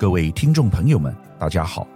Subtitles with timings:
[0.00, 1.86] 各位听众朋友们，大家好！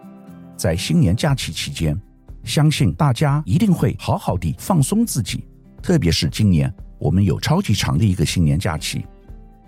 [0.58, 1.98] 在新年假期期间，
[2.42, 5.42] 相信大家一定会好好的放松自己，
[5.80, 9.06] 特别是今年我们有超级长的一个新年假期。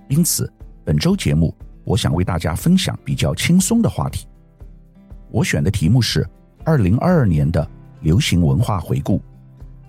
[0.08, 0.52] 因此，
[0.84, 4.28] 本周节目我想为大家分享比较轻松的话题。
[5.30, 6.28] 我选的题目是
[6.62, 7.66] 二零二二年的
[8.02, 9.18] 流行文化回顾，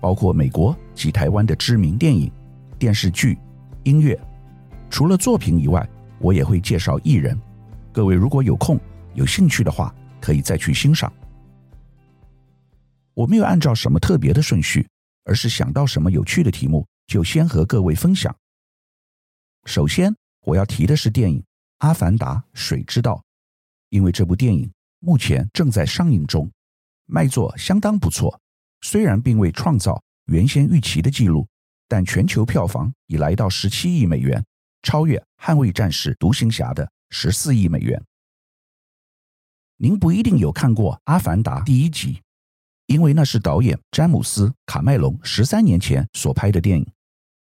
[0.00, 2.32] 包括美国及台湾的知名电影、
[2.78, 3.38] 电视剧、
[3.82, 4.18] 音乐。
[4.88, 5.86] 除了作品以外，
[6.18, 7.38] 我也会介绍艺人。
[7.98, 8.78] 各位如果有空、
[9.14, 11.12] 有兴趣的话，可以再去欣赏。
[13.12, 14.88] 我没有按照什么特别的顺序，
[15.24, 18.32] 而是想到什么有趣的题目，就先和各位分享。
[19.64, 21.40] 首先，我要提的是电影
[21.78, 23.14] 《阿凡达：水之道》，
[23.88, 24.70] 因为这部电影
[25.00, 26.48] 目前正在上映中，
[27.06, 28.40] 卖座相当不错。
[28.82, 31.48] 虽然并未创造原先预期的记录，
[31.88, 34.40] 但全球票房已来到十七亿美元。
[34.84, 38.02] 超越《捍卫战士：独行侠》的十四亿美元。
[39.76, 42.20] 您不一定有看过《阿凡达》第一集，
[42.86, 46.86] 因为那是导演詹姆斯·卡麦隆十三年前所拍的电影。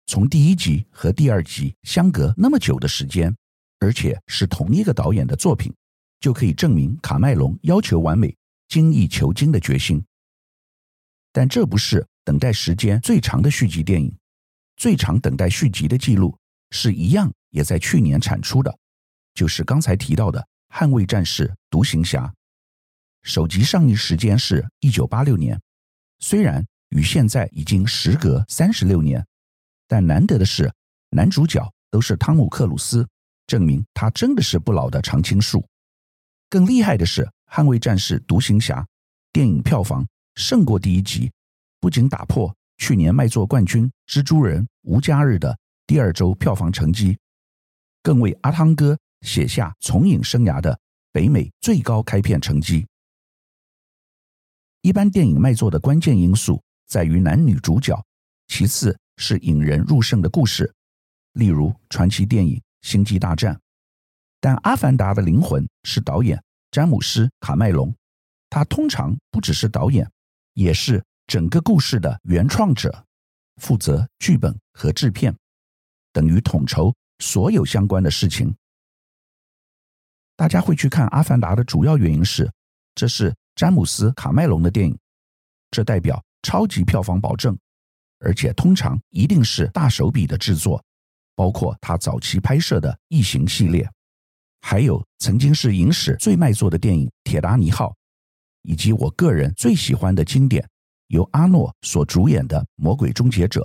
[0.05, 3.35] 从第一集和第二集相隔那么久的时间，
[3.79, 5.73] 而且是同一个导演的作品，
[6.19, 8.35] 就可以证明卡麦隆要求完美、
[8.67, 10.03] 精益求精的决心。
[11.31, 14.13] 但这不是等待时间最长的续集电影，
[14.75, 16.37] 最长等待续集的记录。
[16.71, 18.77] 是一样，也在去年产出的，
[19.37, 20.43] 就是刚才提到的
[20.75, 22.25] 《捍卫战士：独行侠》。
[23.21, 25.61] 首集上映时间是一九八六年，
[26.17, 29.23] 虽然与现在已经时隔三十六年，
[29.87, 30.73] 但难得的是，
[31.11, 33.07] 男主角都是汤姆·克鲁斯，
[33.45, 35.63] 证明他真的是不老的常青树。
[36.49, 38.81] 更厉害的是，《捍卫战士：独行侠》
[39.31, 41.31] 电影票房胜过第一集，
[41.79, 45.55] 不仅打破去年卖座冠军《蜘蛛人：无家日》的。
[45.85, 47.19] 第二周票房成绩，
[48.01, 50.79] 更为阿汤哥写下从影生涯的
[51.11, 52.87] 北美最高开片成绩。
[54.81, 58.01] 一般电影卖座的关键因素在于男女主角，
[58.47, 60.71] 其次是引人入胜的故事，
[61.33, 63.55] 例如传奇电影《星际大战》。
[64.39, 67.93] 但《阿凡达》的灵魂是导演詹姆斯·卡麦隆，
[68.49, 70.09] 他通常不只是导演，
[70.53, 73.05] 也是整个故事的原创者，
[73.57, 75.35] 负责剧本和制片。
[76.13, 78.55] 等于统筹所有相关的事情。
[80.37, 82.49] 大家会去看《阿凡达》的主要原因是，
[82.93, 84.97] 这是詹姆斯·卡麦隆的电影，
[85.71, 87.57] 这代表超级票房保证，
[88.19, 90.81] 而且通常一定是大手笔的制作，
[91.35, 93.89] 包括他早期拍摄的《异形》系列，
[94.61, 97.89] 还有曾经是影史最卖座的电影《铁达尼号》，
[98.61, 100.63] 以及我个人最喜欢的经典，
[101.07, 103.61] 由阿诺所主演的《魔鬼终结者》。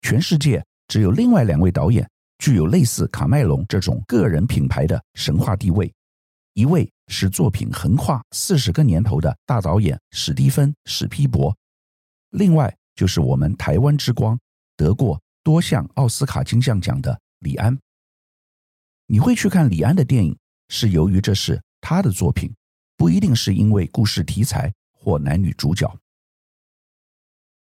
[0.00, 0.64] 全世界。
[0.86, 2.06] 只有另外两位导演
[2.38, 5.92] 具有类似卡麦隆这种个人品牌的神话地位，
[6.52, 11.56] 一位是作品横跨四十个年头的大导演史蒂芬·史匹伯，
[12.30, 14.38] 另外就是我们台湾之光，
[14.76, 17.78] 得过多项奥斯卡金像奖的李安。
[19.06, 20.36] 你会去看李安的电影，
[20.68, 22.54] 是由于这是他的作品，
[22.96, 25.94] 不一定是因为故事题材或男女主角。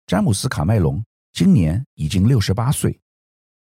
[0.06, 3.00] 詹姆斯·卡麦隆今年已经六十八岁。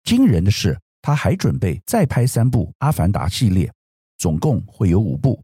[0.04, 3.70] 惊人的是，他还准备再拍三部《阿凡达》系列，
[4.16, 5.38] 总共会有五部。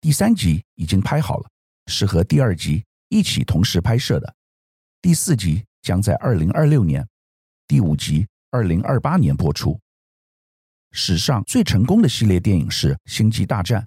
[0.00, 1.48] 第三集已经拍好了，
[1.86, 4.34] 是和第二集一起同时拍摄的。
[5.00, 7.06] 第四集将在二零二六年，
[7.68, 9.78] 第五集二零二八年播出。
[10.90, 13.80] 史上最成功的系列电影是《星际大战》，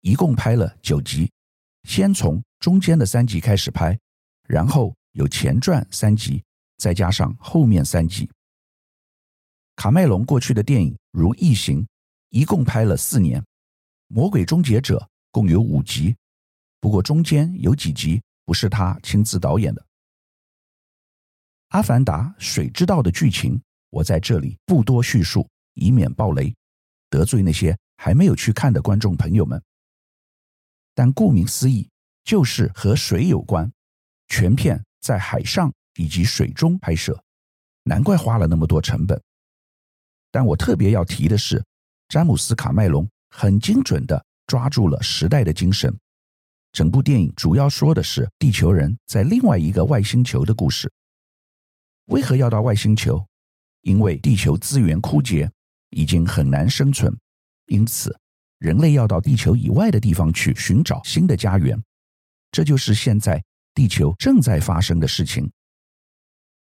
[0.00, 1.30] 一共拍了九集，
[1.84, 3.96] 先从中间的三集开始拍，
[4.48, 6.42] 然后有前传三集，
[6.78, 8.28] 再加上后面三集。
[9.76, 11.82] 卡麦隆过去的电影如《异形》，
[12.30, 13.40] 一共拍了四年，
[14.08, 14.98] 《魔鬼终结者》
[15.30, 16.16] 共有五集，
[16.80, 19.82] 不过中间有几集不是他亲自导演的。
[21.68, 26.54] 《阿凡达：水之道》的剧情，我在这里不多叙述，以免爆雷，
[27.10, 29.60] 得罪那些还没有去看的观众朋友们。
[30.94, 31.90] 但顾名思义，
[32.22, 33.70] 就是和水有关，
[34.28, 37.20] 全片在海上以及水中拍摄，
[37.82, 39.20] 难怪花了那么多成本。
[40.34, 41.64] 但我特别要提的是，
[42.08, 45.96] 詹姆斯·卡麦隆很精准地抓住了时代的精神。
[46.72, 50.90] 整部电影主要说的是地球人在另外一个外星球的故事。
[52.06, 53.24] 为何要到外星球？
[53.82, 55.48] 因为地球资源枯竭，
[55.90, 57.16] 已经很难生存，
[57.66, 58.18] 因此
[58.58, 61.80] 人类要到地球以外的地方去寻找新的家园。
[62.50, 63.40] 这就是现在
[63.72, 65.48] 地球正在发生的事情。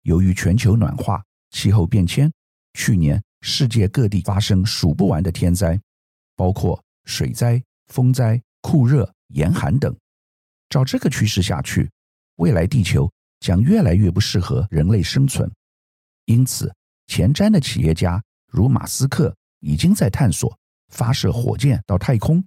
[0.01, 2.29] 由于全球暖化、气候变迁，
[2.73, 3.23] 去年。
[3.45, 5.77] 世界各地发生数不完的天灾，
[6.33, 9.93] 包括水灾、风灾、酷热、严寒等。
[10.69, 11.91] 照这个趋势下去，
[12.37, 13.11] 未来地球
[13.41, 15.51] 将越来越不适合人类生存。
[16.23, 16.73] 因此，
[17.07, 20.57] 前瞻的企业家如马斯克已经在探索
[20.87, 22.41] 发射火箭到太空，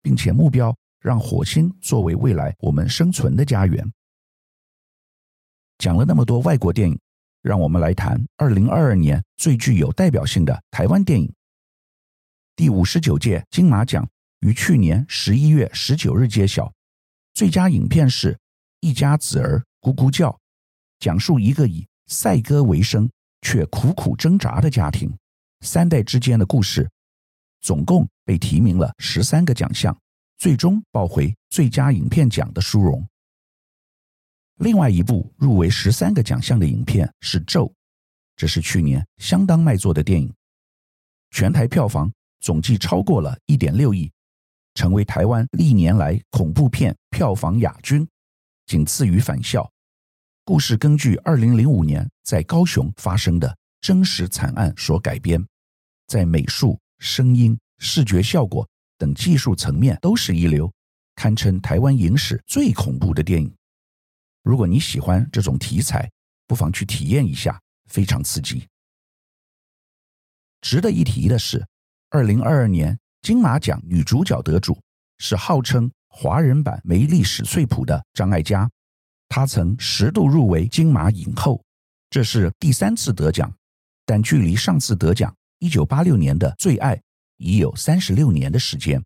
[0.00, 3.92] 并且目标让火星作为未来我们生存的家园。
[5.76, 6.98] 讲了那么多外国电影，
[7.42, 11.30] 让我们来谈二零二二年最具有代表性的台湾电影。
[12.54, 14.08] 第五十九届金马奖
[14.40, 16.72] 于去年十一月十九日揭晓，
[17.34, 18.32] 最佳影片是
[18.80, 20.30] 《一家子儿咕咕叫》，
[21.00, 23.10] 讲述一个以赛鸽为生
[23.40, 25.12] 却苦苦挣扎的家庭
[25.62, 26.88] 三代之间的故事，
[27.60, 29.96] 总共被提名了十三个奖项，
[30.38, 33.04] 最终抱回最佳影片奖的殊荣。
[34.62, 37.66] 另外一部入围十三个奖项的影片是《咒》，
[38.36, 40.32] 这是去年相当卖座的电影，
[41.32, 44.08] 全台票房总计超过了一点六亿，
[44.74, 48.06] 成为台湾历年来恐怖片票房亚军，
[48.66, 49.64] 仅次于《返校》。
[50.44, 55.44] 故事根据二零零五年在高雄发生的真实惨案所改编，
[56.06, 58.64] 在美术、声音、视觉效果
[58.96, 60.72] 等技术层面都是一流，
[61.16, 63.52] 堪称台湾影史最恐怖的电影。
[64.42, 66.10] 如果你喜欢这种题材，
[66.46, 68.66] 不妨去体验一下，非常刺激。
[70.60, 71.64] 值得一提的是，
[72.10, 74.80] 二零二二年金马奖女主角得主
[75.18, 78.68] 是号称华人版梅莉史翠普的张艾嘉。
[79.28, 81.64] 她曾十度入围金马影后，
[82.10, 83.52] 这是第三次得奖，
[84.04, 86.96] 但距离上次得奖一九八六年的《最爱》
[87.38, 89.02] 已有三十六年的时间，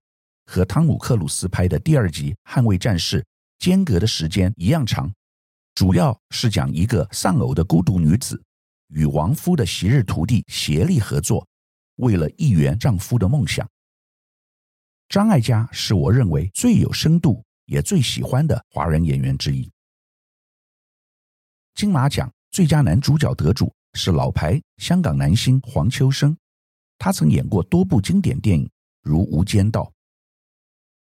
[0.47, 3.21] 和汤姆克鲁斯拍的第二集《捍卫战士》
[3.59, 5.13] 间隔的时间一样长。
[5.77, 8.43] 主要是讲一个丧偶的孤独女子
[8.89, 11.47] 与亡夫的昔日徒弟协力合作，
[11.97, 13.69] 为了一圆丈夫的梦想。
[15.11, 19.71] 张艾嘉是我认为最有深度也最喜欢的华人演员之一。
[21.75, 26.35] 金马奖最佳男主角得主是老牌香港男星黄秋生，
[26.97, 28.67] 他曾演过多部经典电影，
[29.03, 29.83] 如《无间道》。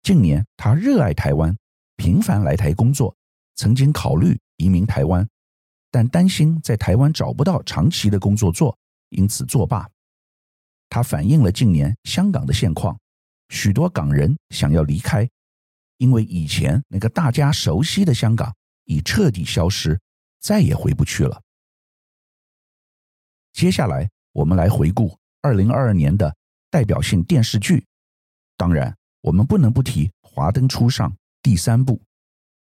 [0.04, 1.56] 近年他热爱台湾，
[1.96, 3.16] 频繁来台工作，
[3.56, 5.28] 曾经考虑移民台湾，
[5.92, 8.78] 但担心在台湾找不到长期的工作做，
[9.10, 9.90] 因此作罢。
[10.90, 12.98] 他反映了近年香港的现况，
[13.50, 15.30] 许多港人想要离开，
[15.98, 18.56] 因为以前那个大家熟悉的香港
[18.86, 20.00] 已彻底消失。
[20.38, 21.42] 再也回不去了。
[23.52, 26.36] 接下来，我们来回顾二零二二年的
[26.70, 27.84] 代表性电视剧。
[28.56, 31.10] 当然，我们不能不提《华灯初上》
[31.42, 32.00] 第三部，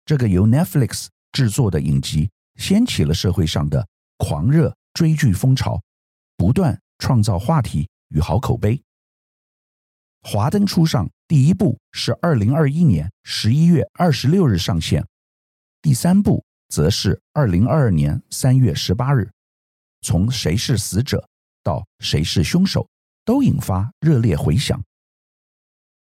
[0.04, 3.88] 这个由 Netflix 制作的影集，掀起了社会上的
[4.18, 5.82] 狂热追剧风潮，
[6.36, 8.76] 不断创造话题与好口碑。
[10.22, 15.06] 《华灯初上》第一部是二零二一年十一月二十六日上线，
[15.80, 16.44] 第三部。
[16.68, 19.30] 则是二零二二年三月十八日，
[20.00, 21.28] 从谁是死者
[21.62, 22.88] 到谁是凶手，
[23.26, 24.82] 都引发热烈回响。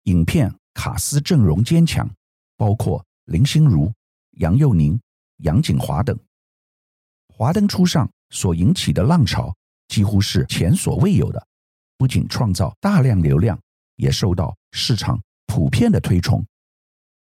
[0.05, 2.09] 影片卡司阵容坚强，
[2.57, 3.93] 包括林心如、
[4.37, 5.01] 杨佑宁、
[5.43, 6.19] 杨谨华等。
[7.29, 9.55] 华灯初上所引起的浪潮
[9.89, 11.47] 几乎是前所未有的，
[11.97, 13.59] 不仅创造大量流量，
[13.97, 16.45] 也受到市场普遍的推崇。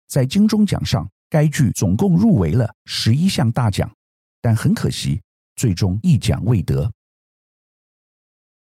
[0.06, 1.08] 在金钟奖上。
[1.28, 3.92] 该剧总共入围了十一项大奖，
[4.40, 5.20] 但很可惜，
[5.56, 6.88] 最终一奖未得。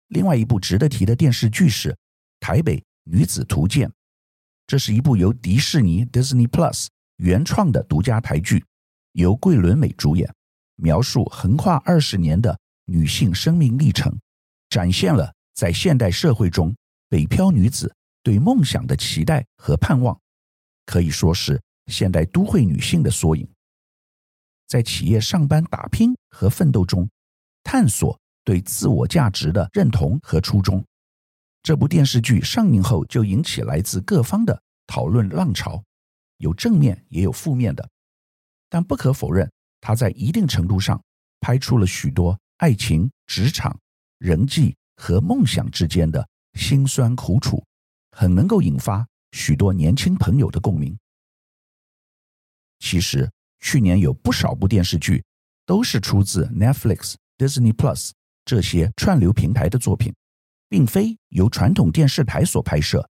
[0.08, 1.92] 另外一部值得提的电视剧是
[2.40, 3.88] 《台北女子图鉴》，
[4.66, 8.66] 这是一部由迪士尼 （Disney Plus） 原创的独家台剧，
[9.16, 10.30] 由桂纶镁主演，
[10.76, 14.14] 描述横跨二十年的女性生命历程，
[14.70, 16.76] 展现了在现代社会中
[17.08, 20.20] 北漂女子对梦想的期待和盼望，
[20.86, 21.62] 可以说是。
[21.88, 23.48] 现代都会女性的缩影，
[24.68, 27.08] 在企业上班打拼和奋斗中，
[27.64, 30.84] 探索对自我价值的认同和初衷。
[31.62, 35.84] 这部电视剧上映后就引起来自各方的讨论浪潮，
[36.38, 37.88] 有正面也有负面的。
[38.76, 41.02] 但不可否认，它在一定程度上
[41.40, 43.80] 拍出了许多爱情、职场、
[44.18, 47.66] 人际和梦想之间的辛酸苦楚，
[48.12, 50.94] 很能够引发许多年轻朋友的共鸣。
[52.80, 55.24] 其实，去年有不少部电视剧
[55.66, 58.12] 都是出自 Netflix、Disney Plus
[58.44, 60.14] 这些串流平台的作品，
[60.68, 63.10] 并非由传统电视台所拍摄。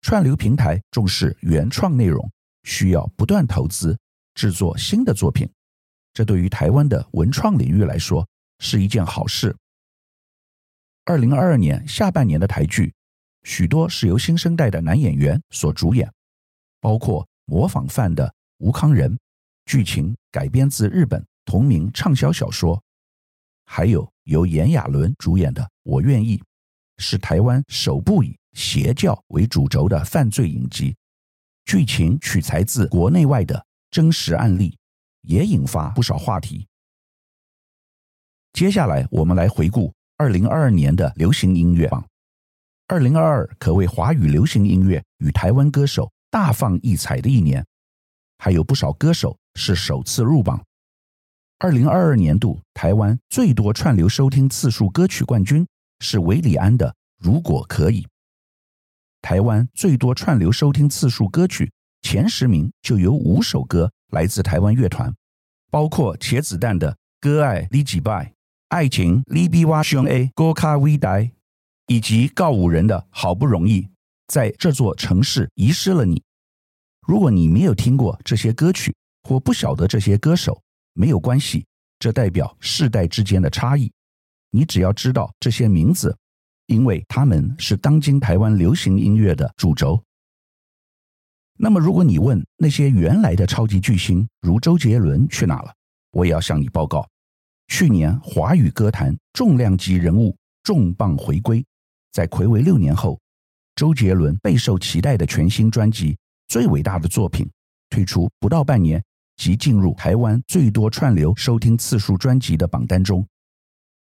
[0.00, 2.30] 串流平台重视原创内容，
[2.62, 3.98] 需要不断投资
[4.38, 5.50] 制作新的作品，
[6.14, 8.24] 这对于台湾的文创领域来说
[8.60, 9.52] 是一件好事。
[11.06, 12.94] 二零二二年下半年的台剧，
[13.42, 16.08] 许多是由新生代的男演员所主演，
[16.80, 19.18] 包括模仿犯的吴康仁，
[19.66, 22.80] 剧情改编自日本同名畅销小说，
[23.64, 26.38] 还有由炎亚纶主演的《我愿意》，
[26.98, 30.94] 是台湾首部以邪教为主轴的犯罪影集，
[31.64, 34.76] 剧情取材自国内外的真实案例，
[35.22, 36.66] 也引发不少话题。
[38.52, 42.04] 接下来，我们来回顾二零二二年的流行音乐榜。
[42.86, 47.64] 二零二二可谓华语流行音乐与台湾歌手大放异彩的一年，
[48.38, 50.64] 还有不少歌手是首次入榜。
[51.58, 55.66] 二零二二年度台湾最多串流收听次数歌曲冠军
[56.00, 58.02] 是韦礼安的《如果可以》。
[59.20, 61.70] 台湾最多串流收听次数歌曲
[62.02, 65.14] 前十名就有五首歌来自台湾乐团，
[65.70, 68.24] 包括茄子蛋的《割爱你几摆》、
[68.68, 71.28] 爱情你比我上会更加伟大。
[71.90, 73.88] 以及告五人的好不容易
[74.26, 76.22] 在这座城市遗失了你。
[77.06, 80.60] 如果你没有听过这些歌曲或不晓得这些歌手，
[80.92, 81.64] 没有关系，
[81.98, 83.90] 这代表世代之间的差异。
[84.50, 86.14] 你只要知道这些名字，
[86.66, 89.98] 因为他们是当今台湾流行音乐的主轴。
[91.60, 95.74] 那么，如果你问那些原来的超级巨星如周杰伦去哪了，
[96.12, 97.04] 我也要向你报告，
[97.66, 101.64] 去年华语歌坛重量级人物重磅回归。
[102.12, 103.18] 在睽违六年后，
[103.74, 106.12] 周杰伦备受期待的全新专辑
[106.46, 107.44] 《最伟大的作品》
[107.90, 109.02] 推出不到半年，
[109.36, 113.26] 即进入台湾最多串流收听次数专辑的榜单中，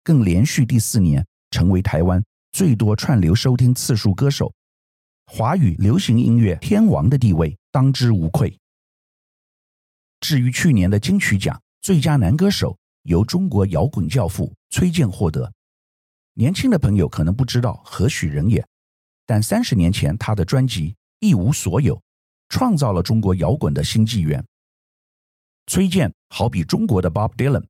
[0.02, 4.52] 更连续第四年成为台湾最多串流收听次数歌手，
[5.26, 8.56] 华语流行音乐天王的地位当之无愧。
[10.20, 15.52] 至于去年的金曲奖最佳男歌手，由中国摇滚教父崔健获得。
[16.34, 18.66] 年轻的朋友可能不知道何许人也，
[19.26, 21.96] 但三十年前他的专辑《一无所有》
[22.48, 24.44] 创造了中国摇滚的新纪元。
[25.66, 27.64] 崔健好比中国的 Bob Dylan，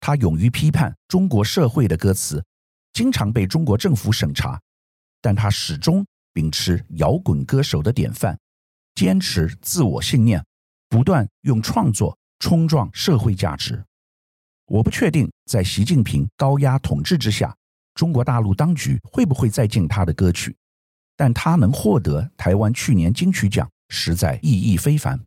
[0.00, 2.44] 他勇于批判中国社会的歌词，
[2.92, 4.60] 经常被中国政府审查，
[5.20, 6.04] 但他始终
[6.36, 8.38] 秉持摇滚歌手的典范，
[8.94, 10.44] 坚持自我信念，
[10.86, 13.82] 不断用创作冲撞社会价值。
[14.66, 17.56] 我不确定在习近平高压统治之下，
[17.94, 20.54] 中国大陆当局会不会再禁他的歌曲？
[21.16, 25.18] 但他能获得台湾去年金曲奖，实在意义非凡。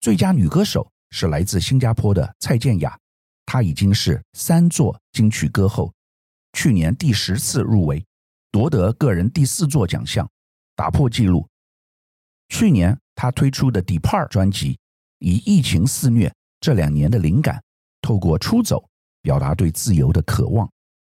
[0.00, 2.96] 最佳女歌手是来自新加坡的蔡健雅，
[3.44, 5.92] 她已经是三座金曲歌后，
[6.52, 8.06] 去年第十次入围，
[8.56, 10.26] 夺得个人第四座奖项，
[10.74, 11.46] 打破纪录。
[12.48, 14.78] 去年她推出的《Depart》专辑，
[15.18, 17.62] 以疫情肆虐这两年的灵感，
[18.00, 18.88] 透过出走
[19.20, 20.66] 表达对自由的渴望。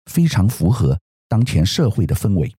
[0.07, 2.53] 非常符合当前社会的氛围。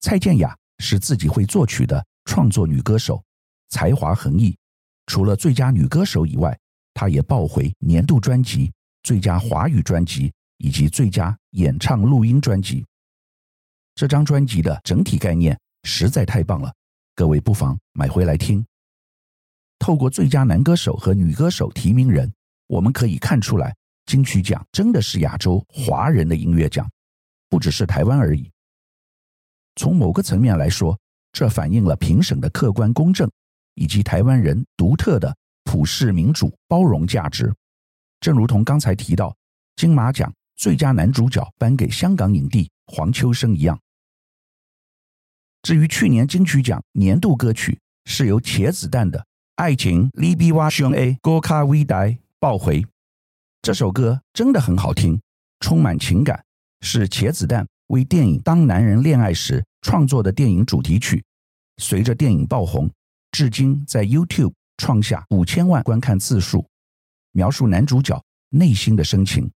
[0.00, 3.22] 蔡健雅是自己会作曲的创作女歌手，
[3.68, 4.56] 才华横溢。
[5.04, 6.58] 除了最佳女歌手以外，
[6.94, 12.82] 她也抱回年度专辑、最佳华语专辑以及最佳演唱录音专辑。
[13.96, 16.70] 这张专辑的整体概念实在太棒了，
[17.14, 18.62] 各位不妨买回来听。
[19.78, 22.30] 透过最佳男歌手和女歌手提名人，
[22.66, 23.74] 我们可以看出来。
[24.04, 26.86] 金曲奖真的是亚洲华人的音乐奖，
[27.48, 28.52] 不只是台湾而已。
[29.76, 30.96] 从某个层面来说，
[31.32, 33.30] 这反映了评审的客观公正，
[33.76, 35.34] 以及台湾人独特的
[35.64, 37.50] 普世民主包容价值。
[38.20, 39.34] 正如同刚才提到，
[39.74, 43.78] 金马奖最佳男主角颁给香港影帝黄秋生一样。
[45.66, 49.18] 至于去年金曲奖年度歌曲，是由茄子蛋的
[49.56, 52.02] 《爱情你比我上会更加伟大》
[52.38, 52.86] 抱回。
[53.62, 55.20] 这首歌真的很好听，
[55.58, 56.44] 充满情感，
[56.82, 61.24] 是茄子蛋为电影《当男人恋爱时》创作的电影主题曲。
[61.78, 62.88] 随着电影爆红，
[63.32, 66.64] 至今在 YouTube 创下五千万观看次数。
[67.32, 69.50] 描述男主角内心的深情，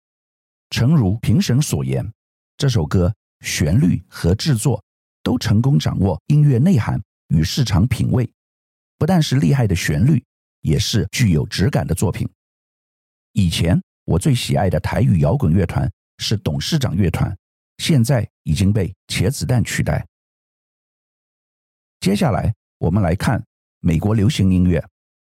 [0.71, 2.11] 诚如评审所言，
[2.57, 4.83] 这首歌旋律和制作
[5.29, 8.27] 都成功掌握音乐内涵与市场品味，
[8.97, 10.25] 不但是厉害的旋律，
[10.63, 12.27] 也是具有质感的作品。
[13.35, 13.79] 以前。
[14.09, 17.37] 我最喜爱的台语摇滚乐团是董事长乐团，
[17.77, 20.03] 现在已经被茄子蛋取代。
[22.01, 23.45] 接下来，我们来看
[23.81, 24.83] 美国流行音乐。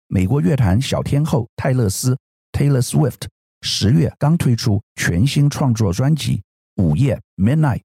[0.06, 2.18] 美国乐坛小天后泰勒斯
[2.52, 3.28] （Taylor Swift）
[3.60, 6.42] 十月刚推出全新创作专辑
[6.82, 7.80] 《午夜 Midnight》，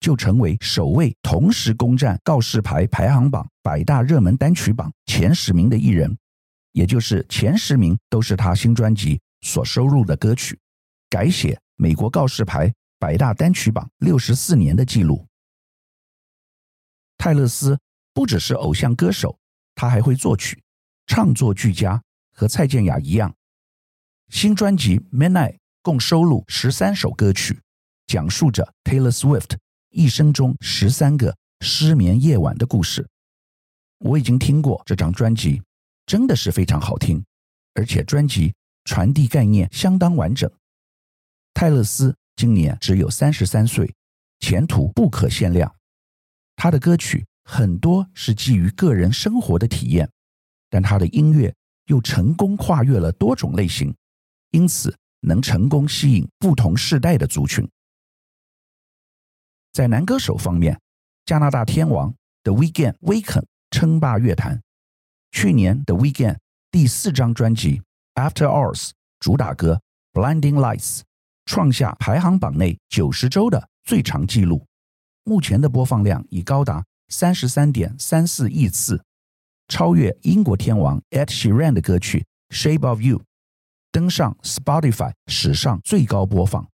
[0.00, 6.16] 就成为首位同时攻占告示牌排行榜百大热门单曲榜前十名的艺人，
[6.72, 9.20] 也就是前十名都是他新专辑。
[9.40, 10.58] 所收录的歌曲，
[11.08, 15.24] 改写美国告示牌百大单曲榜六十四年的记录。
[17.16, 17.78] 泰勒斯
[18.12, 19.38] 不只是偶像歌手，
[19.76, 20.60] 他还会作曲，
[21.06, 22.02] 唱作俱佳，
[22.34, 23.32] 和蔡健雅一样。
[24.28, 25.52] 新专辑《Midnight》
[25.82, 27.60] 共收录十三首歌曲，
[28.08, 29.56] 讲述着 Taylor Swift
[29.90, 33.08] 一生中十三个失眠夜晚的故事。
[33.98, 35.62] 我已经听过这张专辑，
[36.06, 37.24] 真的是非常好听，
[37.74, 38.54] 而且专辑
[38.84, 40.50] 传递概念相当完整。
[41.54, 43.92] 泰勒斯今年只有三十三岁，
[44.40, 45.74] 前途不可限量。
[46.54, 50.08] 他的歌曲很多是基于个人生活的体验，
[50.68, 51.52] 但他的音乐
[51.86, 53.94] 又成功跨越了多种类型。
[54.50, 57.68] 因此，能成功吸引不同世代的族群。
[59.78, 60.76] 在男歌手方面，
[61.24, 64.60] 加拿大天王 The Weeknd 威肯称霸乐坛。
[65.30, 66.36] 去年 The Weeknd
[66.72, 67.80] 第四张专辑
[68.20, 68.88] 《After Hours》
[69.20, 69.80] 主打歌
[70.20, 70.98] 《Blinding Lights》
[71.44, 74.66] 创下排行榜内九十周的最长纪录，
[75.22, 79.00] 目前的播放量已高达三十三点三四亿次，
[79.68, 83.18] 超越英国天王 Ed Sheeran 的歌曲《Shape of You》。
[83.92, 86.68] 登上 Spotify 史上最高播放。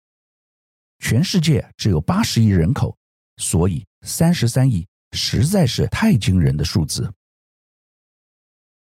[1.01, 2.97] 全世界只有八十亿人口，
[3.39, 7.13] 所以三十三亿实在是太惊人的数字。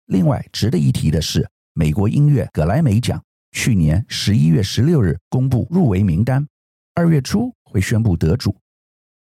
[0.08, 6.46] 另外，值得一提的是，美国音乐葛莱美奖去年十一月十六日公布入围名单，
[6.96, 8.58] 二月初会宣布得主。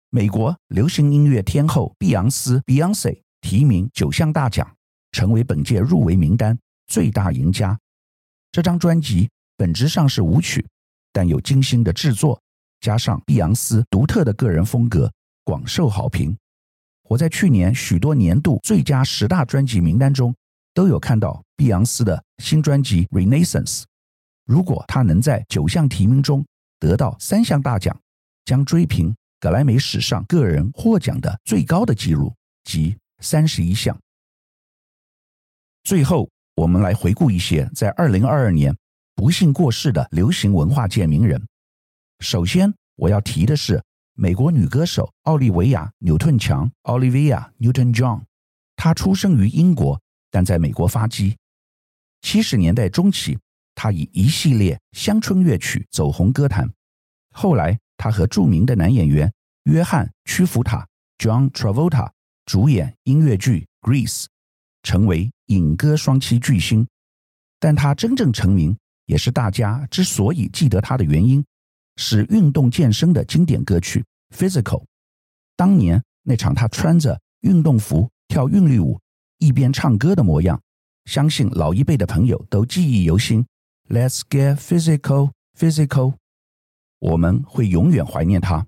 [0.09, 4.75] 美国流行音乐天后碧昂斯 （Beyonce） 提名九项大奖，
[5.11, 7.77] 成为本届入围名单最大赢家。
[8.51, 10.65] 这张专辑本质上是舞曲，
[11.11, 12.41] 但有精心的制作，
[12.79, 15.11] 加上碧昂斯独特的个人风格，
[15.43, 16.37] 广受好评。
[17.09, 20.35] 我在去年许多年度最佳十大专辑名单中
[20.73, 23.81] 都有看到碧昂斯的新专辑《Renaissance》。
[24.45, 26.45] 如果他能在九项提名中
[26.79, 27.99] 得到三项大奖，
[28.45, 32.33] 将追平格莱美史上个人获奖的最高的纪录，
[32.63, 33.99] 即三十一项。
[35.83, 36.29] 最后。
[36.57, 38.73] 我们来回顾一些在二零二二年
[39.13, 41.45] 不幸过世的流行文化界名人。
[42.19, 48.23] 首先，我要提的是美国女歌手奥利维亚·纽顿强 （Olivia Newton-John）。
[48.75, 49.99] 她出生于英国，
[50.31, 51.37] 但在美国发迹。
[52.21, 53.37] 七十年代中期，
[53.75, 56.71] 她以一系列乡村乐曲走红歌坛。
[57.31, 59.31] 后来，她和著名的男演员
[59.63, 62.11] 约翰·屈服塔 （John Travolta）
[62.45, 64.23] 主演音乐剧《Grease》。
[64.83, 66.87] 成为影歌双栖巨星，
[67.59, 71.43] 但他真正成名，也是大家之所以记得他的原因，
[71.97, 74.03] 是运动健身的经典歌曲
[74.35, 74.81] 《Physical》。
[75.55, 78.99] 当年那场他穿着运动服跳韵律舞，
[79.37, 80.61] 一边唱歌的模样，
[81.05, 83.45] 相信老一辈的朋友都记忆犹新。
[83.87, 86.15] Let's get physical, physical，
[86.99, 88.65] 我们会永远怀念他。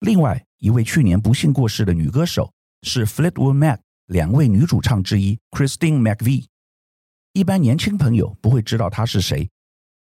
[0.00, 3.80] 另外一位去年不幸过世的女歌手是 Fleetwood Mac。
[4.06, 6.44] 两位女主唱之一，Christine McVie，
[7.32, 9.50] 一般年轻朋友不会知道她是谁，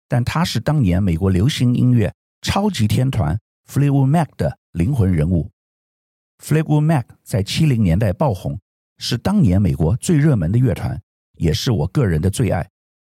[0.08, 5.50] 但他是当年美国流行音乐超级天团 Flevomac 的灵魂人物。
[6.44, 8.60] ，Flevomac 在七零年代爆红，
[8.98, 11.02] 是当年美国最热门的乐团，
[11.38, 12.70] 也是我个人的最爱。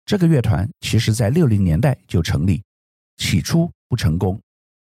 [0.05, 2.62] 这个乐团其实在六零年代就成立，
[3.16, 4.40] 起初不成功，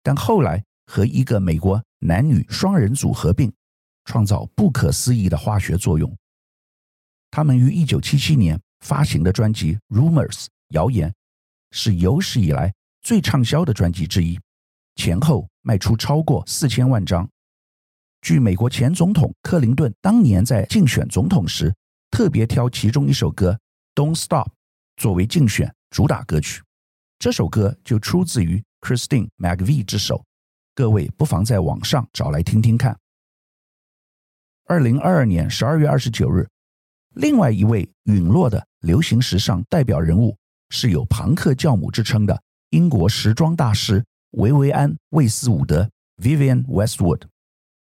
[0.04, 3.52] 但后来和一个美国男女双人组合并。
[4.10, 6.18] 创造不可思议的化学作用。
[7.30, 11.14] 他们于一九七七年发行的专辑《Rumors》谣言
[11.72, 14.40] 是有史以来最畅销的专辑之一，
[14.96, 17.28] 前后卖出超过四千万张。
[18.22, 21.74] 据美国前总统克林顿当年在竞选总统时
[22.10, 23.58] 特别挑其中一首歌
[24.02, 24.48] 《Don't Stop》
[24.98, 26.62] 作为竞选主打歌曲，
[27.20, 30.26] 这首歌就出自于 Christine McVie 之手。
[30.74, 32.98] 各位不妨在网上找来听听看。
[34.66, 36.48] 二零二二年十二月二十九日，
[37.16, 40.38] 另外一位陨落的流行时尚代表人物
[40.70, 45.90] 是有“庞克教母”之称的英国时装大师维维安·魏斯伍德
[46.22, 47.22] （Vivienne Westwood）。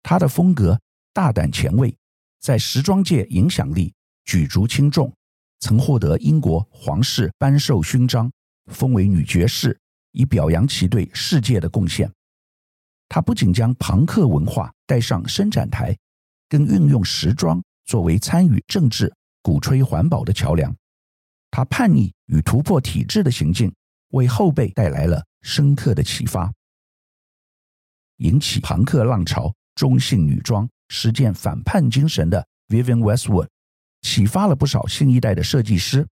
[0.02, 0.81] 她的风格
[1.12, 1.96] 大胆前卫，
[2.40, 3.92] 在时装界影响力
[4.24, 5.12] 举足轻重，
[5.61, 8.31] 曾获得英国皇室颁授勋章，
[8.72, 9.78] 封为女爵士，
[10.12, 12.11] 以表扬其对世界的贡献。
[13.09, 15.96] 她不仅将庞克文化带上伸展台。
[16.50, 20.74] 更运用时装作为参与政治、鼓吹环保的桥梁。
[21.50, 23.72] 他叛逆与突破体制的行径，
[24.11, 26.52] 为后辈带来了深刻的启发。
[28.18, 33.48] 引起庞克浪潮、中性女装、实践反叛精神的 Vivienne Westwood，
[34.02, 36.06] 启发了不少新一代的设计师。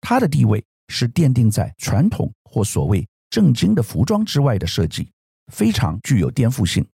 [0.00, 5.10] 她的地位是奠定在传统或所谓正经的服装之外的设计，
[5.52, 6.86] 非常具有颠覆性。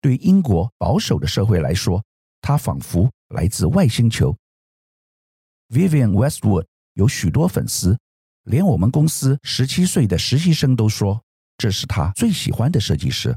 [0.00, 2.04] 对英国保守的社会来说，
[2.40, 4.36] 他仿佛来自外星球。
[5.70, 7.98] Vivienne Westwood 有许多粉丝，
[8.44, 11.22] 连我们公司十七岁的实习生都说
[11.56, 13.36] 这是他最喜欢的设计师。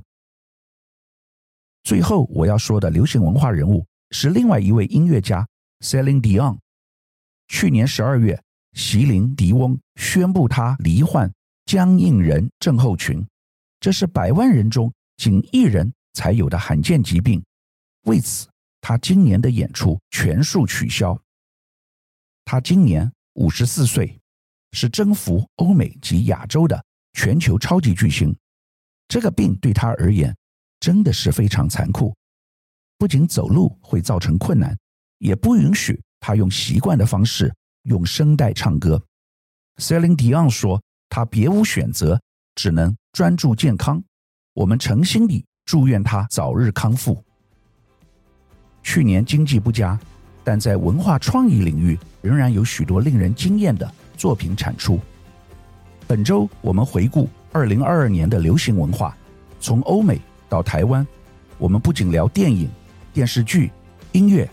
[1.84, 5.48] 最后我要说的流行文化人物是另外一位音乐家
[5.82, 6.58] Celine Dion。
[7.48, 8.42] 去年十二月，
[8.74, 11.32] 席琳·迪翁宣布他罹患
[11.66, 13.24] 僵硬人症候群，
[13.80, 17.44] 这是百万人中仅一人才有的罕见疾病。
[18.06, 18.48] 为此，
[18.82, 21.16] 他今年的演出全数取消。
[22.46, 24.20] 他今年五十四岁，
[24.72, 28.36] 是征服欧美及亚洲的全球超级巨星。
[29.08, 30.36] 这个病对他而言，
[30.80, 32.16] 真的是非常残酷，
[32.98, 34.78] 不仅走路会造成困难，
[35.20, 39.02] 也不允许他用习惯的方式用声带唱歌。
[39.78, 42.22] Celine Dion 说：“他别无选择，
[42.56, 44.04] 只能专注健康。”
[44.56, 47.22] 我们诚心地祝愿他早日康复。
[48.82, 50.00] 去年经济不佳，
[50.46, 54.98] 但在文化创意领域仍然有许多令人惊艳的作品产出。
[56.08, 59.18] 本周我们回顾二零二二年的流行文化，
[59.60, 60.22] 从欧美。
[60.48, 61.06] 到台湾，
[61.58, 62.70] 我们不仅聊电影、
[63.12, 63.72] 电视剧、
[64.12, 64.48] 音乐，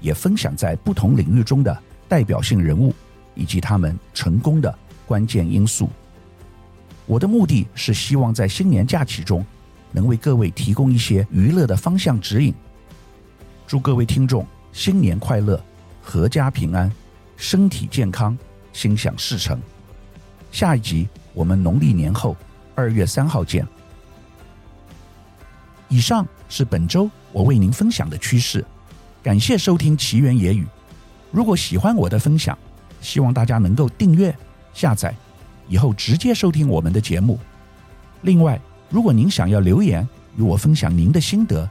[0.00, 1.76] 也分享在不同领域中的
[2.08, 2.94] 代表性人物
[3.34, 4.72] 以及他们成功的
[5.04, 5.90] 关键因素。
[7.04, 9.44] 我的目的是希望在新年假期中，
[9.90, 12.54] 能为各位提供一些娱乐的方向指引。
[13.66, 15.62] 祝各位听众新年快乐，
[16.04, 16.90] 阖家平安，
[17.36, 18.36] 身体健康，
[18.72, 19.56] 心想事成。
[20.50, 22.36] 下一集我们农历年后
[22.74, 23.64] 二月三号见。
[25.88, 28.64] 以上是本周我为您分享的趋势，
[29.22, 30.66] 感谢收听奇缘野语。
[31.30, 32.58] 如果喜欢我的分享，
[33.00, 34.36] 希望大家能够订阅、
[34.72, 35.14] 下载，
[35.68, 37.38] 以后直接收听我们的节目。
[38.22, 38.60] 另外，
[38.90, 40.06] 如果您想要留言
[40.36, 41.70] 与我分享您的心得，